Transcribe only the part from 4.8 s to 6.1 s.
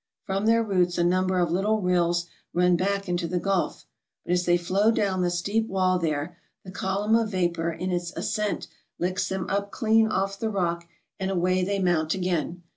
down the steep wall